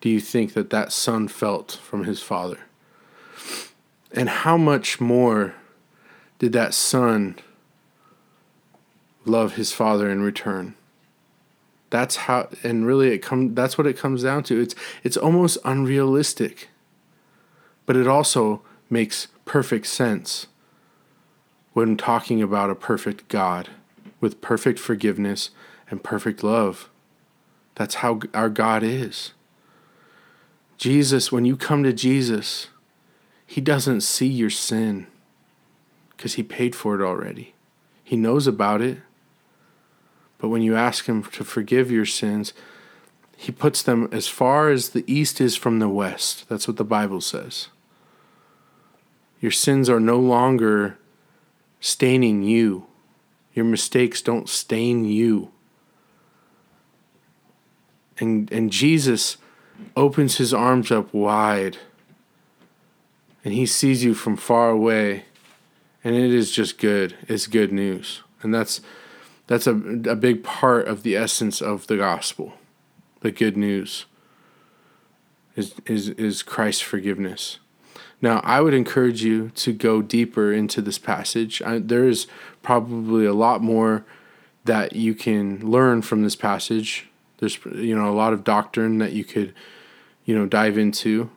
do 0.00 0.08
you 0.08 0.20
think 0.20 0.54
that 0.54 0.70
that 0.70 0.92
son 0.92 1.28
felt 1.28 1.78
from 1.82 2.04
his 2.04 2.20
father? 2.20 2.58
And 4.10 4.28
how 4.28 4.56
much 4.56 5.00
more 5.00 5.54
did 6.40 6.52
that 6.52 6.74
son 6.74 7.36
love 9.24 9.54
his 9.54 9.72
father 9.72 10.10
in 10.10 10.22
return? 10.22 10.74
That's 11.90 12.16
how 12.16 12.48
and 12.62 12.86
really 12.86 13.10
it 13.10 13.18
come 13.18 13.54
that's 13.54 13.78
what 13.78 13.86
it 13.86 13.96
comes 13.96 14.22
down 14.22 14.42
to. 14.44 14.60
It's 14.60 14.74
it's 15.02 15.16
almost 15.16 15.58
unrealistic. 15.64 16.68
But 17.86 17.96
it 17.96 18.06
also 18.06 18.62
makes 18.88 19.28
perfect 19.44 19.86
sense 19.86 20.46
when 21.72 21.96
talking 21.96 22.42
about 22.42 22.70
a 22.70 22.74
perfect 22.74 23.28
God 23.28 23.68
with 24.20 24.40
perfect 24.40 24.78
forgiveness 24.78 25.50
and 25.90 26.02
perfect 26.02 26.42
love. 26.42 26.88
That's 27.74 27.96
how 27.96 28.20
our 28.32 28.48
God 28.48 28.82
is. 28.82 29.32
Jesus, 30.78 31.30
when 31.30 31.44
you 31.44 31.56
come 31.56 31.82
to 31.82 31.92
Jesus, 31.92 32.68
He 33.46 33.60
doesn't 33.60 34.00
see 34.00 34.26
your 34.26 34.50
sin 34.50 35.06
because 36.10 36.34
He 36.34 36.42
paid 36.42 36.74
for 36.74 36.94
it 36.94 37.04
already. 37.04 37.54
He 38.02 38.16
knows 38.16 38.46
about 38.46 38.80
it. 38.80 38.98
But 40.38 40.48
when 40.48 40.62
you 40.62 40.76
ask 40.76 41.06
Him 41.06 41.22
to 41.22 41.44
forgive 41.44 41.90
your 41.90 42.06
sins, 42.06 42.52
He 43.36 43.52
puts 43.52 43.82
them 43.82 44.08
as 44.12 44.28
far 44.28 44.70
as 44.70 44.90
the 44.90 45.04
east 45.06 45.40
is 45.40 45.56
from 45.56 45.78
the 45.78 45.88
west. 45.88 46.48
That's 46.48 46.68
what 46.68 46.76
the 46.76 46.84
Bible 46.84 47.20
says. 47.20 47.68
Your 49.40 49.50
sins 49.50 49.90
are 49.90 50.00
no 50.00 50.18
longer 50.18 50.98
staining 51.80 52.42
you, 52.42 52.86
your 53.52 53.64
mistakes 53.64 54.22
don't 54.22 54.48
stain 54.48 55.04
you. 55.04 55.50
And, 58.18 58.50
and 58.50 58.70
Jesus 58.70 59.36
opens 59.96 60.36
his 60.36 60.54
arms 60.54 60.90
up 60.90 61.12
wide 61.12 61.78
and 63.44 63.52
he 63.52 63.66
sees 63.66 64.02
you 64.02 64.14
from 64.14 64.36
far 64.36 64.70
away 64.70 65.24
and 66.02 66.14
it 66.14 66.32
is 66.32 66.50
just 66.50 66.78
good 66.78 67.16
it's 67.28 67.46
good 67.46 67.72
news 67.72 68.22
and 68.42 68.54
that's 68.54 68.80
that's 69.46 69.66
a, 69.66 69.72
a 69.72 70.16
big 70.16 70.42
part 70.42 70.88
of 70.88 71.02
the 71.02 71.16
essence 71.16 71.60
of 71.60 71.86
the 71.86 71.96
gospel 71.96 72.54
the 73.24 73.32
good 73.32 73.56
news 73.56 74.04
is 75.56 75.74
is 75.86 76.10
is 76.10 76.42
christ's 76.42 76.82
forgiveness. 76.82 77.58
Now 78.20 78.40
i 78.44 78.60
would 78.60 78.74
encourage 78.74 79.24
you 79.24 79.50
to 79.56 79.72
go 79.72 80.02
deeper 80.02 80.52
into 80.52 80.80
this 80.80 80.98
passage. 80.98 81.60
I, 81.62 81.78
there 81.78 82.06
is 82.06 82.26
probably 82.62 83.24
a 83.24 83.32
lot 83.32 83.62
more 83.62 84.04
that 84.66 84.94
you 84.94 85.14
can 85.14 85.58
learn 85.60 86.02
from 86.02 86.22
this 86.22 86.36
passage. 86.36 87.08
There's 87.38 87.58
you 87.64 87.96
know 87.96 88.08
a 88.10 88.14
lot 88.14 88.34
of 88.34 88.44
doctrine 88.44 88.98
that 88.98 89.12
you 89.12 89.24
could 89.24 89.54
you 90.24 90.34
know 90.38 90.46
dive 90.46 90.78
into. 90.78 91.30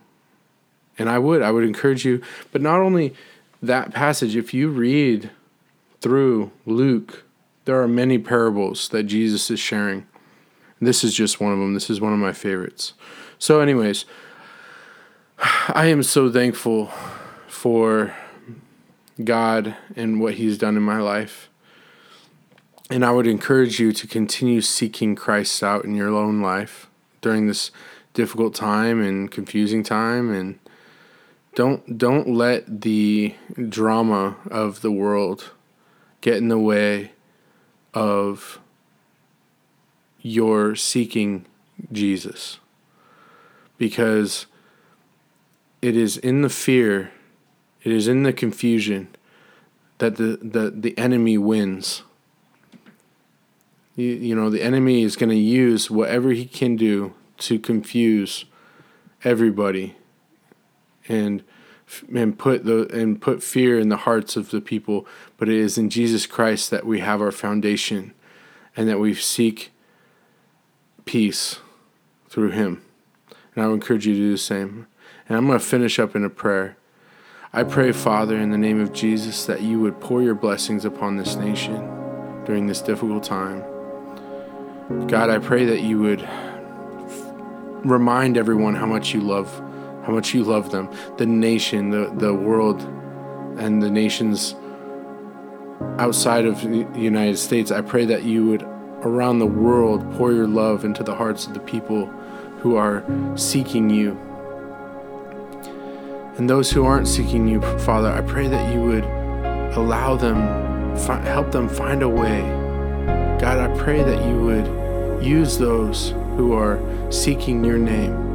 And 1.00 1.10
i 1.10 1.20
would 1.20 1.42
i 1.42 1.52
would 1.52 1.64
encourage 1.64 2.04
you 2.06 2.22
but 2.52 2.62
not 2.62 2.80
only 2.80 3.14
that 3.62 3.94
passage 3.94 4.36
if 4.36 4.52
you 4.52 4.68
read 4.68 5.30
through 6.02 6.52
luke 6.66 7.24
there 7.68 7.82
are 7.82 7.88
many 7.88 8.18
parables 8.18 8.88
that 8.90 9.04
jesus 9.04 9.52
is 9.52 9.60
sharing. 9.60 10.08
This 10.80 11.04
is 11.04 11.14
just 11.14 11.42
one 11.42 11.52
of 11.52 11.60
them. 11.60 11.74
This 11.74 11.90
is 11.90 12.00
one 12.00 12.14
of 12.14 12.20
my 12.20 12.32
favorites. 12.32 12.94
So 13.38 13.60
anyways 13.60 14.06
i 15.68 15.88
am 15.88 16.02
so 16.02 16.32
thankful 16.32 16.90
for 17.48 18.16
god 19.22 19.76
and 19.98 20.22
what 20.22 20.36
he's 20.36 20.58
done 20.58 20.78
in 20.78 20.84
my 20.84 21.00
life. 21.00 21.50
And 22.90 23.04
I 23.04 23.12
would 23.12 23.28
encourage 23.28 23.82
you 23.82 23.92
to 23.92 24.08
continue 24.08 24.62
seeking 24.62 25.14
Christ 25.14 25.62
out 25.62 25.84
in 25.84 25.94
your 25.94 26.16
own 26.16 26.42
life 26.42 26.88
during 27.20 27.48
this 27.48 27.70
difficult 28.14 28.56
time 28.56 29.02
and 29.02 29.30
confusing 29.30 29.84
time. 29.84 30.34
And 30.34 30.58
don't 31.54 31.98
don't 31.98 32.30
let 32.30 32.80
the 32.80 33.36
drama 33.68 34.38
of 34.50 34.80
the 34.80 34.92
world 34.92 35.52
get 36.22 36.38
in 36.38 36.48
the 36.48 36.58
way 36.58 37.12
of 37.98 38.60
your 40.22 40.76
seeking 40.76 41.46
Jesus. 41.92 42.60
Because 43.78 44.46
it 45.82 45.96
is 45.96 46.18
in 46.18 46.42
the 46.42 46.50
fear, 46.50 47.12
it 47.84 47.92
is 47.92 48.08
in 48.08 48.24
the 48.24 48.34
confusion 48.34 49.08
that 50.00 50.18
the, 50.18 50.40
the, 50.42 50.72
the 50.72 50.98
enemy 50.98 51.38
wins 51.38 52.04
you, 53.98 54.12
you 54.12 54.36
know, 54.36 54.50
the 54.50 54.62
enemy 54.62 55.02
is 55.02 55.16
going 55.16 55.32
to 55.32 55.36
use 55.36 55.90
whatever 55.90 56.30
he 56.30 56.46
can 56.46 56.76
do 56.76 57.14
to 57.40 57.60
confuse 57.60 58.46
everybody 59.24 59.96
and 61.08 61.44
and 62.14 62.38
put 62.38 62.66
the 62.66 62.88
and 62.94 63.22
put 63.22 63.42
fear 63.42 63.80
in 63.80 63.90
the 63.90 63.98
hearts 63.98 64.36
of 64.36 64.52
the 64.52 64.60
people 64.60 65.08
but 65.38 65.48
it 65.48 65.56
is 65.56 65.78
in 65.78 65.90
Jesus 65.90 66.26
Christ 66.26 66.70
that 66.72 66.86
we 66.86 67.00
have 67.00 67.22
our 67.22 67.32
foundation 67.32 68.14
and 68.76 68.88
that 68.90 69.00
we 69.00 69.14
seek 69.14 69.72
peace 71.06 71.60
through 72.30 72.52
him. 72.52 72.84
And 73.56 73.64
I 73.64 73.68
would 73.68 73.76
encourage 73.76 74.06
you 74.06 74.14
to 74.14 74.20
do 74.20 74.32
the 74.32 74.38
same. 74.38 74.88
And 75.28 75.38
I'm 75.38 75.48
going 75.48 75.58
to 75.58 75.66
finish 75.66 75.98
up 75.98 76.16
in 76.16 76.24
a 76.24 76.30
prayer. 76.30 76.78
I 77.52 77.64
pray 77.64 77.92
Father 77.92 78.38
in 78.38 78.52
the 78.52 78.58
name 78.58 78.80
of 78.80 78.94
Jesus 78.94 79.46
that 79.46 79.62
you 79.62 79.80
would 79.80 80.00
pour 80.00 80.22
your 80.22 80.36
blessings 80.36 80.86
upon 80.86 81.18
this 81.18 81.36
nation 81.36 81.76
during 82.46 82.68
this 82.68 82.82
difficult 82.82 83.24
time. 83.24 83.64
God, 85.08 85.30
I 85.30 85.40
pray 85.40 85.66
that 85.66 85.82
you 85.82 86.00
would 86.00 86.22
remind 87.84 88.38
everyone 88.38 88.76
how 88.76 88.86
much 88.86 89.14
you 89.14 89.22
love, 89.22 89.50
how 90.08 90.14
much 90.14 90.34
you 90.34 90.42
love 90.42 90.72
them, 90.72 90.90
the 91.18 91.26
nation, 91.26 91.90
the, 91.90 92.10
the 92.16 92.34
world, 92.34 92.82
and 93.60 93.84
the 93.84 93.90
nations 93.92 94.56
outside 96.00 96.46
of 96.46 96.62
the 96.62 96.88
United 96.96 97.38
States. 97.38 97.72
I 97.72 97.82
pray 97.82 98.06
that 98.06 98.24
you 98.24 98.46
would, 98.46 98.64
around 99.02 99.40
the 99.40 99.46
world, 99.46 100.10
pour 100.14 100.32
your 100.32 100.48
love 100.48 100.86
into 100.86 101.04
the 101.04 101.14
hearts 101.14 101.46
of 101.46 101.54
the 101.54 101.60
people 101.60 102.06
who 102.62 102.78
are 102.78 103.04
seeking 103.36 103.90
you. 103.90 104.18
And 106.38 106.50
those 106.50 106.72
who 106.72 106.86
aren't 106.86 107.10
seeking 107.10 107.46
you, 107.46 107.60
Father, 107.80 108.10
I 108.10 108.22
pray 108.22 108.48
that 108.48 108.74
you 108.74 108.82
would 108.84 109.04
allow 109.76 110.16
them, 110.16 110.38
help 111.26 111.52
them 111.52 111.68
find 111.68 112.02
a 112.02 112.10
way 112.10 112.42
God, 113.40 113.60
I 113.60 113.78
pray 113.78 114.02
that 114.02 114.26
you 114.26 114.42
would 114.42 115.24
use 115.24 115.60
those 115.60 116.12
who 116.38 116.54
are 116.54 116.80
seeking 117.12 117.64
your 117.64 117.78
name 117.78 118.27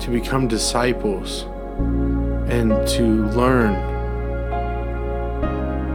to 0.00 0.10
become 0.10 0.48
disciples 0.48 1.42
and 2.50 2.70
to 2.88 3.26
learn 3.30 3.74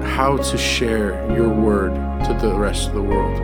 how 0.04 0.38
to 0.38 0.58
share 0.58 1.13
your 1.36 1.50
word 1.50 1.94
to 2.26 2.38
the 2.41 2.54
rest 2.54 2.88
of 2.88 2.96
the 2.96 3.02
world. 3.02 3.36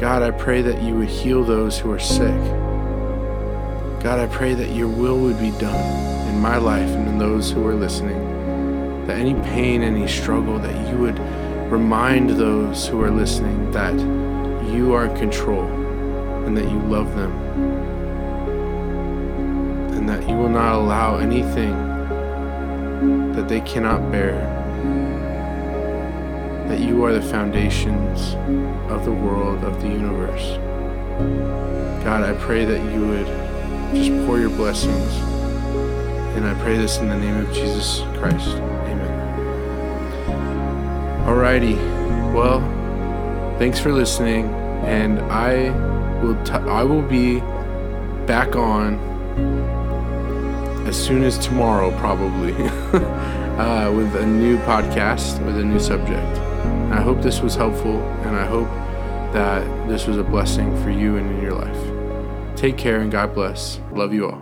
God, 0.00 0.22
I 0.22 0.30
pray 0.30 0.62
that 0.62 0.82
you 0.82 0.94
would 0.94 1.08
heal 1.08 1.44
those 1.44 1.78
who 1.78 1.90
are 1.90 1.98
sick. 1.98 2.40
God, 4.02 4.18
I 4.18 4.26
pray 4.26 4.54
that 4.54 4.70
your 4.70 4.88
will 4.88 5.18
would 5.18 5.38
be 5.38 5.50
done 5.52 6.28
in 6.28 6.40
my 6.40 6.56
life 6.56 6.88
and 6.88 7.08
in 7.08 7.18
those 7.18 7.50
who 7.50 7.66
are 7.66 7.74
listening. 7.74 9.06
That 9.06 9.18
any 9.18 9.34
pain, 9.42 9.82
any 9.82 10.06
struggle, 10.06 10.58
that 10.58 10.90
you 10.90 10.98
would 10.98 11.18
Remind 11.70 12.30
those 12.30 12.88
who 12.88 13.00
are 13.00 13.12
listening 13.12 13.70
that 13.70 13.94
you 14.74 14.92
are 14.92 15.06
in 15.06 15.16
control 15.16 15.62
and 16.44 16.56
that 16.56 16.64
you 16.64 16.80
love 16.80 17.14
them. 17.14 17.30
And 20.00 20.08
that 20.08 20.26
you 20.26 20.34
will 20.34 20.48
not 20.48 20.76
allow 20.76 21.18
anything 21.18 21.76
that 23.34 23.48
they 23.48 23.60
cannot 23.60 24.10
bear. 24.10 24.32
That 26.68 26.80
you 26.80 27.04
are 27.04 27.12
the 27.12 27.20
foundations 27.20 28.34
of 28.90 29.04
the 29.04 29.12
world, 29.12 29.62
of 29.62 29.78
the 29.82 29.88
universe. 29.88 30.56
God, 32.02 32.22
I 32.22 32.32
pray 32.40 32.64
that 32.64 32.80
you 32.94 33.06
would 33.08 33.26
just 33.94 34.10
pour 34.26 34.40
your 34.40 34.48
blessings. 34.48 35.12
And 36.34 36.46
I 36.46 36.54
pray 36.62 36.78
this 36.78 36.96
in 36.96 37.08
the 37.08 37.18
name 37.18 37.36
of 37.36 37.52
Jesus 37.52 38.00
Christ. 38.18 38.56
Amen. 38.88 39.12
Alrighty. 41.26 41.76
Well, 42.32 42.60
thanks 43.58 43.78
for 43.78 43.92
listening, 43.92 44.46
and 44.86 45.20
I 45.20 45.70
will 46.22 46.42
t- 46.42 46.52
I 46.52 46.84
will 46.84 47.02
be 47.02 47.40
back 48.24 48.56
on 48.56 48.98
as 50.86 50.96
soon 50.96 51.22
as 51.22 51.38
tomorrow, 51.38 51.90
probably, 51.98 52.52
uh, 52.54 53.92
with 53.92 54.14
a 54.16 54.26
new 54.26 54.58
podcast 54.58 55.44
with 55.44 55.58
a 55.58 55.64
new 55.64 55.78
subject. 55.78 56.38
I 56.92 57.00
hope 57.00 57.22
this 57.22 57.40
was 57.40 57.54
helpful, 57.54 58.00
and 58.24 58.36
I 58.36 58.46
hope 58.46 58.68
that 59.32 59.88
this 59.88 60.06
was 60.06 60.16
a 60.16 60.24
blessing 60.24 60.76
for 60.82 60.90
you 60.90 61.16
and 61.16 61.30
in 61.30 61.42
your 61.42 61.54
life. 61.54 62.56
Take 62.56 62.76
care 62.76 63.00
and 63.00 63.10
God 63.10 63.34
bless. 63.34 63.80
Love 63.92 64.12
you 64.12 64.30
all. 64.30 64.39